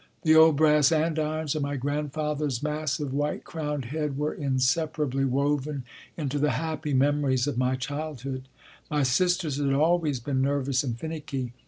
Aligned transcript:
The 0.23 0.33
old 0.35 0.55
brass 0.55 0.91
andirons 0.91 1.53
and 1.53 1.61
my 1.61 1.75
grandfather 1.75 2.47
s 2.47 2.63
massive 2.63 3.13
white 3.13 3.43
crowned 3.43 3.85
head 3.85 4.17
were 4.17 4.33
inseparably 4.33 5.25
woven 5.25 5.83
into 6.17 6.39
the 6.39 6.49
happy 6.57 6.95
memories 6.95 7.45
of 7.45 7.55
my 7.59 7.75
childhood. 7.75 8.47
My 8.89 9.03
sisters 9.03 9.57
had 9.57 9.73
always 9.73 10.19
been 10.19 10.41
ner 10.41 10.59
vous 10.61 10.83
and 10.83 10.97
finicky. 10.97 11.53